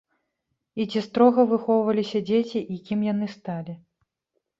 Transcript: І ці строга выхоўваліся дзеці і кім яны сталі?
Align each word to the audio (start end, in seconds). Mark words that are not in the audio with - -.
І 0.79 0.85
ці 0.93 0.99
строга 1.07 1.43
выхоўваліся 1.51 2.19
дзеці 2.29 2.59
і 2.77 2.79
кім 2.89 2.99
яны 3.13 3.29
сталі? 3.35 3.77